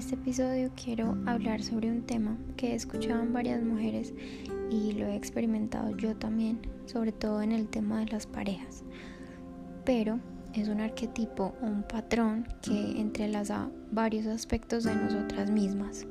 [0.00, 4.14] este episodio quiero hablar sobre un tema que he escuchado en varias mujeres
[4.70, 8.82] y lo he experimentado yo también, sobre todo en el tema de las parejas.
[9.84, 10.18] Pero
[10.54, 16.06] es un arquetipo o un patrón que entrelaza varios aspectos de nosotras mismas.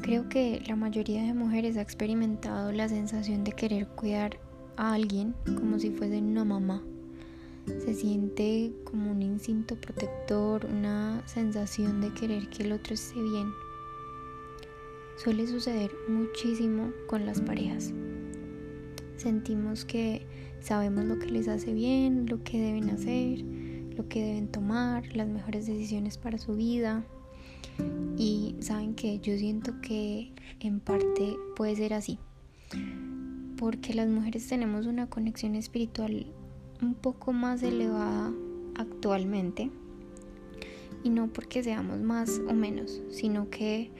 [0.00, 4.38] Creo que la mayoría de mujeres ha experimentado la sensación de querer cuidar
[4.76, 6.82] a alguien como si fuese una mamá
[7.66, 13.52] se siente como un instinto protector, una sensación de querer que el otro esté bien.
[15.16, 17.92] Suele suceder muchísimo con las parejas.
[19.16, 20.26] Sentimos que
[20.60, 23.40] sabemos lo que les hace bien, lo que deben hacer,
[23.96, 27.04] lo que deben tomar, las mejores decisiones para su vida.
[28.16, 32.18] Y saben que yo siento que en parte puede ser así.
[33.56, 36.26] Porque las mujeres tenemos una conexión espiritual
[36.82, 38.32] un poco más elevada
[38.76, 39.70] actualmente
[41.04, 43.90] y no porque seamos más o menos, sino que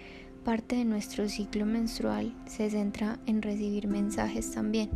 [0.45, 4.91] parte de nuestro ciclo menstrual se centra en recibir mensajes también.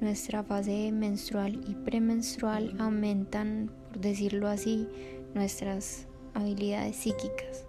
[0.00, 4.88] Nuestra fase menstrual y premenstrual aumentan, por decirlo así,
[5.34, 7.66] nuestras habilidades psíquicas.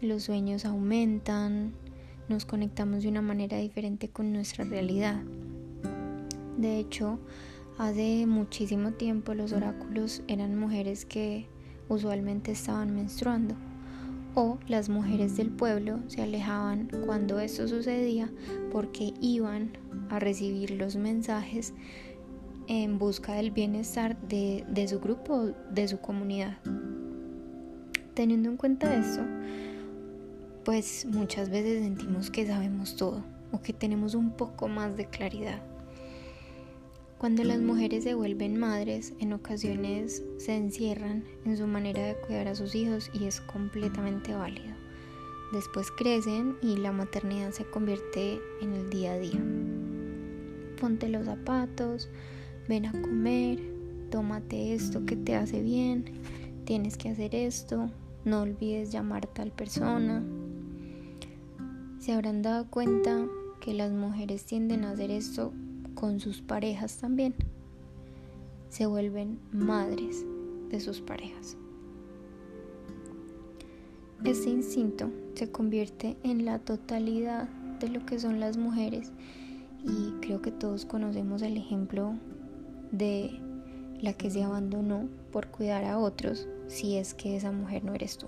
[0.00, 1.72] Los sueños aumentan,
[2.28, 5.22] nos conectamos de una manera diferente con nuestra realidad.
[6.58, 7.18] De hecho,
[7.78, 11.46] Hace muchísimo tiempo los oráculos eran mujeres que
[11.88, 13.54] usualmente estaban menstruando
[14.34, 18.30] o las mujeres del pueblo se alejaban cuando esto sucedía
[18.70, 19.70] porque iban
[20.10, 21.74] a recibir los mensajes
[22.66, 26.58] en busca del bienestar de, su grupo, de su comunidad.
[28.14, 29.22] Teniendo en cuenta esto,
[30.64, 35.62] pues muchas veces sentimos que sabemos todo o que tenemos un poco más de claridad.
[37.26, 42.46] Cuando las mujeres se vuelven madres, en ocasiones se encierran en su manera de cuidar
[42.46, 44.76] a sus hijos y es completamente válido.
[45.52, 49.44] Después crecen y la maternidad se convierte en el día a día.
[50.80, 52.08] Ponte los zapatos,
[52.68, 53.58] ven a comer,
[54.08, 56.04] tómate esto que te hace bien,
[56.64, 57.90] tienes que hacer esto,
[58.24, 60.22] no olvides llamar a tal persona.
[61.98, 63.26] Se habrán dado cuenta
[63.60, 65.52] que las mujeres tienden a hacer esto
[65.96, 67.34] con sus parejas también.
[68.68, 70.24] Se vuelven madres
[70.70, 71.56] de sus parejas.
[74.24, 77.48] Este instinto se convierte en la totalidad
[77.80, 79.10] de lo que son las mujeres
[79.84, 82.14] y creo que todos conocemos el ejemplo
[82.92, 83.40] de
[84.00, 88.18] la que se abandonó por cuidar a otros si es que esa mujer no eres
[88.18, 88.26] tú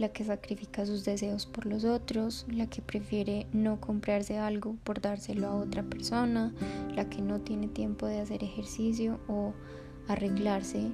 [0.00, 5.02] la que sacrifica sus deseos por los otros, la que prefiere no comprarse algo por
[5.02, 6.54] dárselo a otra persona,
[6.96, 9.52] la que no tiene tiempo de hacer ejercicio o
[10.08, 10.90] arreglarse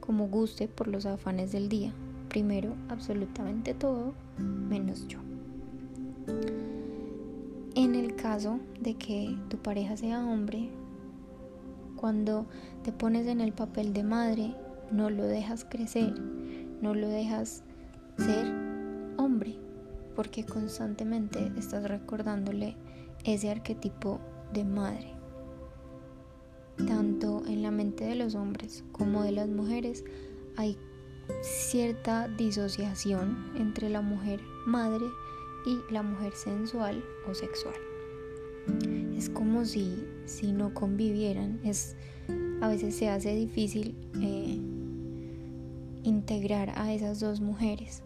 [0.00, 1.92] como guste por los afanes del día.
[2.28, 5.20] Primero, absolutamente todo, menos yo.
[7.76, 10.68] En el caso de que tu pareja sea hombre,
[11.94, 12.46] cuando
[12.82, 14.52] te pones en el papel de madre,
[14.90, 16.12] no lo dejas crecer,
[16.82, 17.62] no lo dejas
[18.18, 18.46] ser
[19.16, 19.56] hombre,
[20.14, 22.76] porque constantemente estás recordándole
[23.24, 24.20] ese arquetipo
[24.52, 25.14] de madre.
[26.86, 30.04] Tanto en la mente de los hombres como de las mujeres
[30.56, 30.78] hay
[31.42, 35.06] cierta disociación entre la mujer madre
[35.66, 37.74] y la mujer sensual o sexual.
[39.16, 41.96] Es como si, si no convivieran, es,
[42.60, 44.58] a veces se hace difícil eh,
[46.04, 48.02] integrar a esas dos mujeres.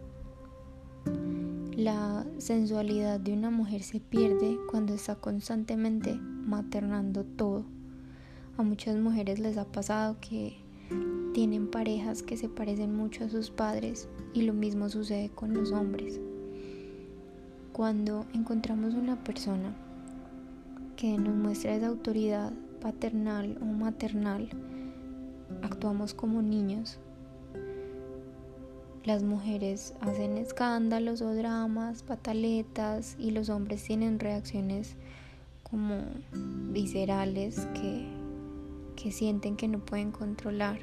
[1.77, 7.65] La sensualidad de una mujer se pierde cuando está constantemente maternando todo.
[8.57, 10.55] A muchas mujeres les ha pasado que
[11.33, 15.71] tienen parejas que se parecen mucho a sus padres y lo mismo sucede con los
[15.71, 16.21] hombres.
[17.71, 19.73] Cuando encontramos una persona
[20.95, 24.47] que nos muestra esa autoridad paternal o maternal,
[25.63, 26.99] actuamos como niños
[29.05, 34.95] las mujeres hacen escándalos o dramas, pataletas y los hombres tienen reacciones
[35.63, 36.03] como
[36.71, 38.07] viscerales que,
[38.95, 40.79] que sienten que no pueden controlar.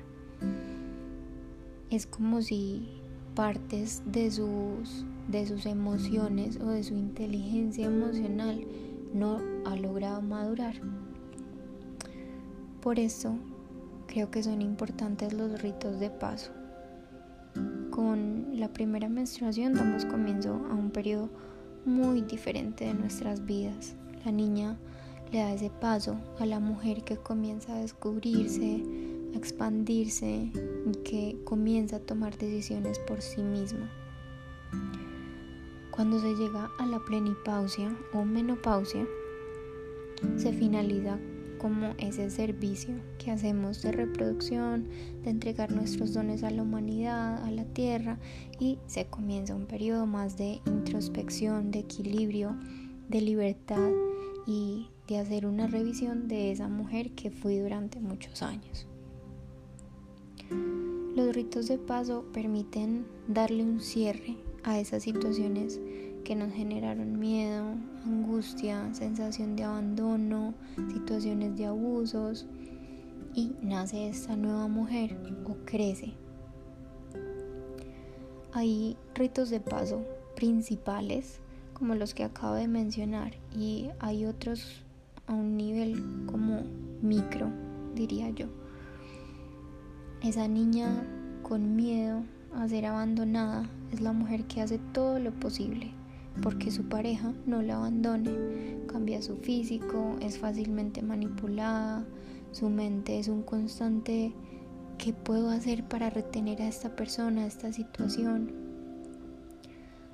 [1.89, 2.89] Es como si
[3.35, 8.67] partes de sus, de sus emociones o de su inteligencia emocional
[9.15, 10.75] no ha logrado madurar.
[12.83, 13.35] Por eso
[14.07, 16.60] creo que son importantes los ritos de paso
[17.91, 21.29] con la primera menstruación damos comienzo a un periodo
[21.85, 23.95] muy diferente de nuestras vidas.
[24.25, 24.79] La niña
[25.33, 28.83] le da ese paso a la mujer que comienza a descubrirse,
[29.35, 30.51] a expandirse
[30.87, 33.91] y que comienza a tomar decisiones por sí misma.
[35.91, 39.07] Cuando se llega a la plenipausia o menopausia,
[40.37, 41.19] se finaliza
[41.61, 44.89] como ese servicio que hacemos de reproducción,
[45.23, 48.19] de entregar nuestros dones a la humanidad, a la tierra
[48.59, 52.57] y se comienza un periodo más de introspección, de equilibrio,
[53.09, 53.91] de libertad
[54.47, 58.87] y de hacer una revisión de esa mujer que fui durante muchos años.
[61.15, 65.81] Los ritos de paso permiten darle un cierre a esas situaciones
[66.31, 67.75] que nos generaron miedo,
[68.07, 70.55] angustia, sensación de abandono,
[70.93, 72.47] situaciones de abusos
[73.35, 76.13] y nace esta nueva mujer o crece.
[78.53, 80.05] Hay ritos de paso
[80.37, 81.41] principales
[81.75, 84.85] como los que acabo de mencionar y hay otros
[85.27, 86.63] a un nivel como
[87.03, 87.51] micro,
[87.97, 88.47] diría yo.
[90.23, 91.05] Esa niña
[91.43, 92.23] con miedo
[92.55, 95.99] a ser abandonada es la mujer que hace todo lo posible
[96.43, 98.79] porque su pareja no la abandone.
[98.87, 102.05] Cambia su físico, es fácilmente manipulada,
[102.53, 104.35] su mente es un constante
[105.03, 108.53] ¿qué puedo hacer para retener a esta persona, a esta situación?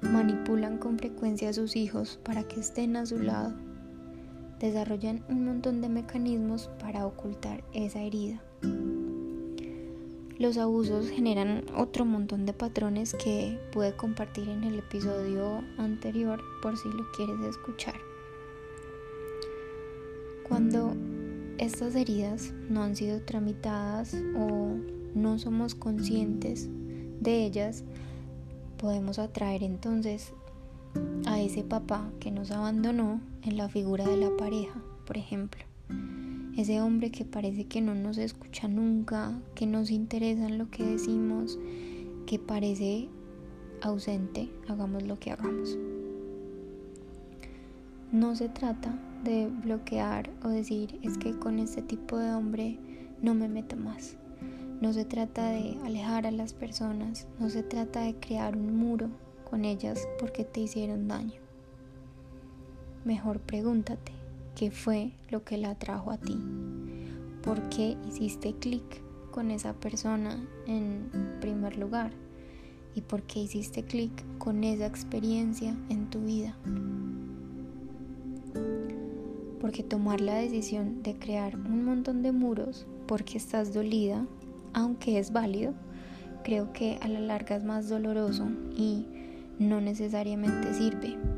[0.01, 3.53] Manipulan con frecuencia a sus hijos para que estén a su lado.
[4.61, 8.41] Desarrollan un montón de mecanismos para ocultar esa herida.
[10.39, 16.77] Los abusos generan otro montón de patrones que pude compartir en el episodio anterior por
[16.77, 17.95] si lo quieres escuchar.
[20.47, 20.95] Cuando
[21.57, 24.75] estas heridas no han sido tramitadas o
[25.15, 26.69] no somos conscientes
[27.21, 27.83] de ellas,
[28.77, 30.35] podemos atraer entonces
[31.27, 35.66] a ese papá que nos abandonó en la figura de la pareja, por ejemplo
[36.57, 40.71] ese hombre que parece que no nos escucha nunca, que no se interesa en lo
[40.71, 41.59] que decimos,
[42.27, 43.09] que parece
[43.83, 45.79] ausente, hagamos lo que hagamos.
[48.11, 52.79] No se trata de bloquear o decir es que con este tipo de hombre
[53.21, 54.17] no me meto más.
[54.81, 59.09] No se trata de alejar a las personas, no se trata de crear un muro
[59.49, 61.41] con ellas porque te hicieron daño.
[63.05, 64.13] Mejor pregúntate,
[64.57, 66.39] qué fue lo que la atrajo a ti,
[67.43, 68.83] por qué hiciste clic
[69.31, 71.11] con esa persona en
[71.43, 72.11] primer lugar
[72.95, 76.57] y por qué hiciste clic con esa experiencia en tu vida.
[79.61, 84.27] Porque tomar la decisión de crear un montón de muros porque estás dolida,
[84.73, 85.75] aunque es válido,
[86.45, 89.07] creo que a la larga es más doloroso y
[89.59, 91.36] no necesariamente sirve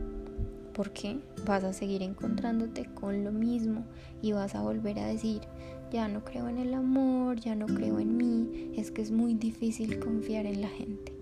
[0.78, 3.84] porque vas a seguir encontrándote con lo mismo
[4.22, 5.40] y vas a volver a decir,
[5.90, 9.34] ya no creo en el amor, ya no creo en mí, es que es muy
[9.34, 11.12] difícil confiar en la gente.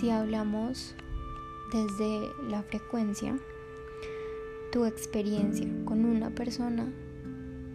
[0.00, 0.96] Si hablamos
[1.72, 3.38] desde la frecuencia,
[4.72, 6.92] tu experiencia con una persona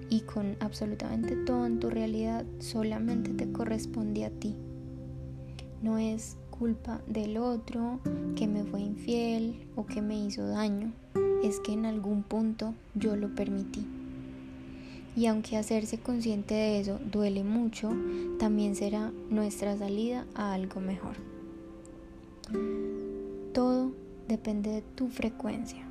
[0.09, 4.57] y con absolutamente todo en tu realidad solamente te corresponde a ti.
[5.81, 7.99] No es culpa del otro,
[8.35, 10.93] que me fue infiel o que me hizo daño.
[11.43, 13.85] Es que en algún punto yo lo permití.
[15.15, 17.91] Y aunque hacerse consciente de eso duele mucho,
[18.39, 21.15] también será nuestra salida a algo mejor.
[23.53, 23.91] Todo
[24.27, 25.85] depende de tu frecuencia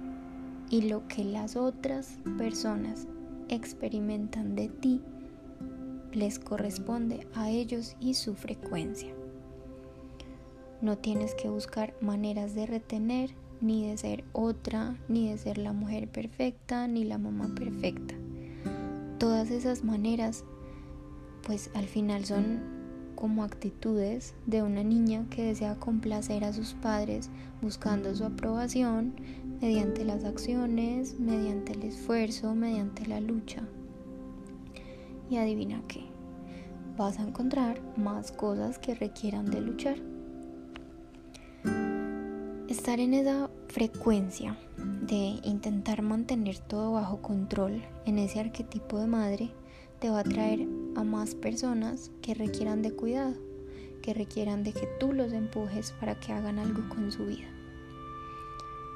[0.71, 3.07] y lo que las otras personas
[3.49, 5.01] experimentan de ti
[6.13, 9.15] les corresponde a ellos y su frecuencia.
[10.83, 15.73] No tienes que buscar maneras de retener, ni de ser otra, ni de ser la
[15.73, 18.17] mujer perfecta, ni la mamá perfecta.
[19.19, 20.45] Todas esas maneras,
[21.47, 22.59] pues al final son
[23.15, 29.15] como actitudes de una niña que desea complacer a sus padres buscando su aprobación
[29.61, 33.63] mediante las acciones, mediante el esfuerzo, mediante la lucha.
[35.31, 36.07] Y adivina qué,
[36.97, 40.12] vas a encontrar más cosas que requieran de luchar.
[42.73, 49.51] Estar en esa frecuencia de intentar mantener todo bajo control en ese arquetipo de madre
[50.01, 53.35] te va a traer a más personas que requieran de cuidado,
[54.01, 57.47] que requieran de que tú los empujes para que hagan algo con su vida.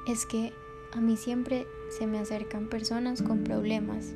[0.07, 0.53] Es que
[0.93, 1.67] a mí siempre
[1.99, 4.15] se me acercan personas con problemas.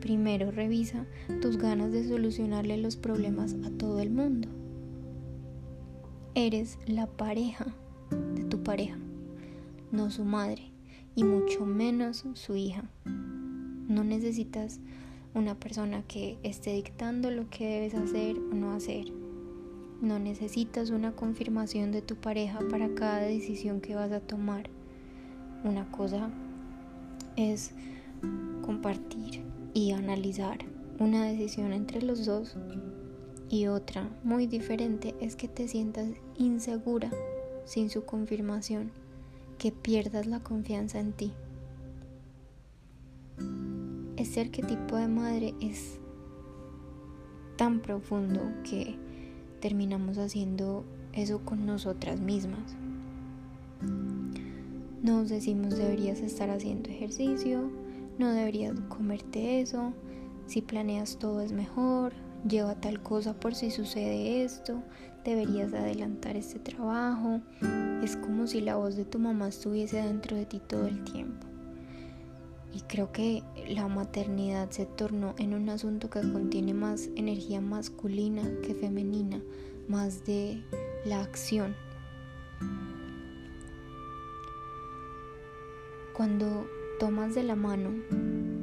[0.00, 1.06] Primero revisa
[1.40, 4.48] tus ganas de solucionarle los problemas a todo el mundo.
[6.34, 7.66] Eres la pareja
[8.66, 8.98] pareja,
[9.92, 10.72] no su madre
[11.14, 12.82] y mucho menos su hija.
[13.04, 14.80] No necesitas
[15.34, 19.04] una persona que esté dictando lo que debes hacer o no hacer.
[20.02, 24.68] No necesitas una confirmación de tu pareja para cada decisión que vas a tomar.
[25.62, 26.28] Una cosa
[27.36, 27.70] es
[28.62, 29.44] compartir
[29.74, 30.58] y analizar
[30.98, 32.56] una decisión entre los dos
[33.48, 37.12] y otra muy diferente es que te sientas insegura
[37.66, 38.90] sin su confirmación,
[39.58, 41.32] que pierdas la confianza en ti.
[44.16, 45.98] Ese arquetipo de madre es
[47.56, 48.96] tan profundo que
[49.60, 52.76] terminamos haciendo eso con nosotras mismas.
[55.02, 57.70] Nos decimos deberías estar haciendo ejercicio,
[58.18, 59.92] no deberías comerte eso,
[60.46, 62.12] si planeas todo es mejor,
[62.48, 64.82] lleva tal cosa por si sucede esto,
[65.24, 67.40] deberías adelantar este trabajo.
[68.02, 71.46] Es como si la voz de tu mamá estuviese dentro de ti todo el tiempo.
[72.72, 78.42] Y creo que la maternidad se tornó en un asunto que contiene más energía masculina
[78.62, 79.40] que femenina,
[79.88, 80.62] más de
[81.04, 81.74] la acción.
[86.14, 86.66] Cuando
[86.98, 87.90] tomas de la mano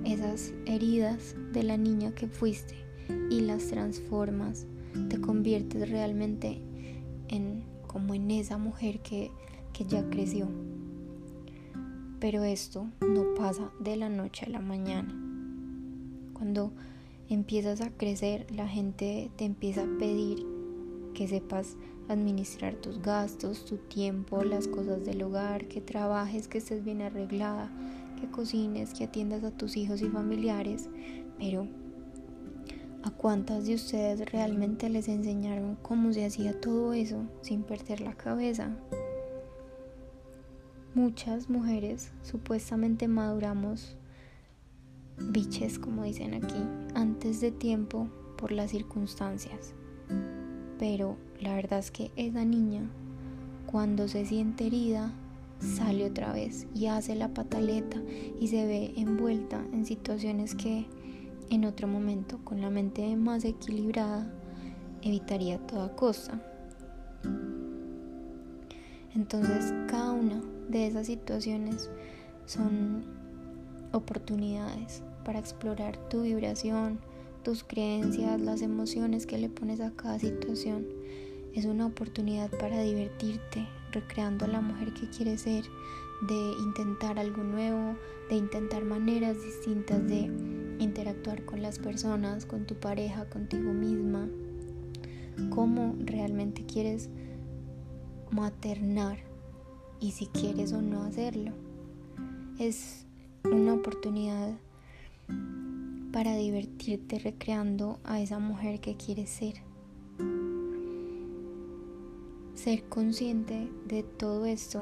[0.06, 2.83] esas heridas de la niña que fuiste
[3.30, 4.66] y las transformas,
[5.10, 6.62] te conviertes realmente
[7.28, 9.32] en como en esa mujer que,
[9.72, 10.48] que ya creció.
[12.20, 15.14] Pero esto no pasa de la noche a la mañana.
[16.34, 16.72] Cuando
[17.30, 20.46] empiezas a crecer, la gente te empieza a pedir
[21.14, 21.78] que sepas
[22.10, 27.72] administrar tus gastos, tu tiempo, las cosas del hogar, que trabajes, que estés bien arreglada,
[28.20, 30.90] que cocines, que atiendas a tus hijos y familiares,
[31.38, 31.68] pero
[33.04, 38.14] ¿a cuántas de ustedes realmente les enseñaron cómo se hacía todo eso sin perder la
[38.14, 38.72] cabeza?
[40.96, 43.98] Muchas mujeres supuestamente maduramos
[45.18, 46.64] biches, como dicen aquí,
[46.96, 48.08] antes de tiempo
[48.38, 49.74] por las circunstancias.
[50.80, 52.90] Pero la verdad es que esa niña,
[53.66, 55.12] cuando se siente herida,
[55.60, 58.02] sale otra vez y hace la pataleta
[58.40, 60.86] y se ve envuelta en situaciones que
[61.54, 64.28] en otro momento, con la mente más equilibrada,
[65.04, 66.42] evitaría toda costa.
[69.14, 71.92] Entonces, cada una de esas situaciones
[72.48, 73.04] son
[73.92, 76.98] oportunidades para explorar tu vibración,
[77.44, 80.88] tus creencias, las emociones que le pones a cada situación.
[81.54, 85.66] Es una oportunidad para divertirte, recreando a la mujer que quieres ser,
[86.28, 87.96] de intentar algo nuevo,
[88.30, 90.32] de intentar maneras distintas de
[90.80, 94.30] interactuar con las personas, con tu pareja, contigo misma,
[95.50, 97.10] cómo realmente quieres
[98.32, 99.18] maternar
[100.00, 101.52] y si quieres o no hacerlo.
[102.60, 103.06] Es
[103.44, 104.54] una oportunidad
[106.12, 109.56] para divertirte recreando a esa mujer que quieres ser.
[112.54, 114.82] Ser consciente de todo esto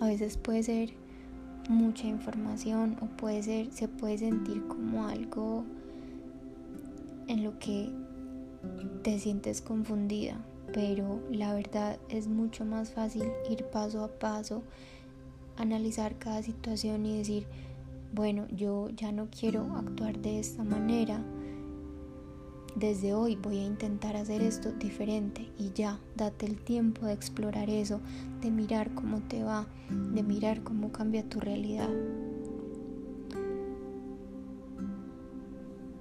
[0.00, 1.07] a veces puede ser
[1.68, 5.64] mucha información o puede ser se puede sentir como algo
[7.28, 7.90] en lo que
[9.02, 10.36] te sientes confundida,
[10.72, 14.62] pero la verdad es mucho más fácil ir paso a paso,
[15.56, 17.46] analizar cada situación y decir,
[18.14, 21.22] bueno, yo ya no quiero actuar de esta manera.
[22.78, 27.68] Desde hoy voy a intentar hacer esto diferente y ya, date el tiempo de explorar
[27.68, 28.00] eso,
[28.40, 31.88] de mirar cómo te va, de mirar cómo cambia tu realidad.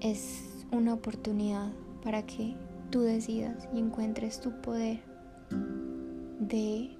[0.01, 1.71] Es una oportunidad
[2.03, 2.55] para que
[2.91, 4.99] tú decidas y encuentres tu poder
[6.39, 6.95] de,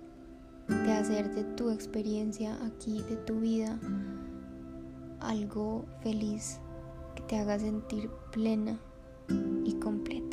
[0.67, 3.77] de hacer de tu experiencia aquí, de tu vida,
[5.19, 6.60] algo feliz
[7.13, 8.79] que te haga sentir plena
[9.29, 10.26] y completa.